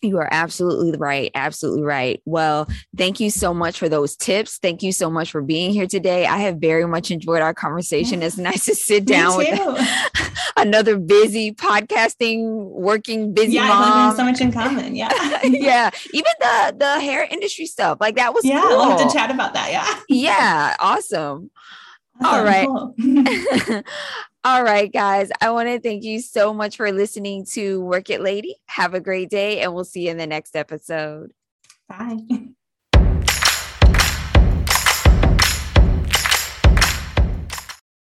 you 0.00 0.18
are 0.18 0.28
absolutely 0.30 0.96
right. 0.98 1.30
Absolutely 1.34 1.82
right. 1.82 2.22
Well, 2.24 2.68
thank 2.96 3.20
you 3.20 3.30
so 3.30 3.52
much 3.52 3.78
for 3.78 3.88
those 3.88 4.16
tips. 4.16 4.58
Thank 4.58 4.82
you 4.82 4.92
so 4.92 5.10
much 5.10 5.30
for 5.30 5.42
being 5.42 5.72
here 5.72 5.86
today. 5.86 6.26
I 6.26 6.38
have 6.38 6.56
very 6.56 6.86
much 6.86 7.10
enjoyed 7.10 7.42
our 7.42 7.54
conversation. 7.54 8.22
It's 8.22 8.38
nice 8.38 8.64
to 8.66 8.74
sit 8.74 9.04
down 9.06 9.36
with 9.36 9.58
another 10.56 10.98
busy 10.98 11.52
podcasting, 11.52 12.70
working 12.70 13.34
busy 13.34 13.54
yeah, 13.54 13.68
mom. 13.68 14.16
so 14.16 14.24
much 14.24 14.40
in 14.40 14.52
common. 14.52 14.94
Yeah. 14.94 15.12
yeah. 15.44 15.90
Even 16.12 16.32
the 16.40 16.76
the 16.78 17.00
hair 17.00 17.26
industry 17.28 17.66
stuff. 17.66 17.98
Like 18.00 18.16
that 18.16 18.32
was 18.34 18.44
yeah, 18.44 18.60
cool. 18.60 18.70
we'll 18.70 18.98
have 18.98 19.08
to 19.08 19.12
chat 19.16 19.30
about 19.30 19.54
that. 19.54 19.70
Yeah. 19.72 20.00
Yeah. 20.08 20.76
Awesome. 20.78 21.50
awesome. 22.20 22.36
All 22.36 22.44
right. 22.44 22.66
Cool. 22.66 23.82
All 24.48 24.62
right, 24.62 24.90
guys. 24.90 25.28
I 25.42 25.50
want 25.50 25.68
to 25.68 25.78
thank 25.78 26.04
you 26.04 26.22
so 26.22 26.54
much 26.54 26.78
for 26.78 26.90
listening 26.90 27.44
to 27.50 27.82
Work 27.82 28.08
It 28.08 28.22
Lady. 28.22 28.56
Have 28.64 28.94
a 28.94 29.00
great 29.00 29.28
day, 29.28 29.60
and 29.60 29.74
we'll 29.74 29.84
see 29.84 30.06
you 30.06 30.10
in 30.10 30.16
the 30.16 30.26
next 30.26 30.56
episode. 30.56 31.34
Bye. 31.86 32.16